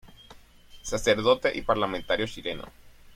[0.81, 2.63] Sacerdote y parlamentario chileno.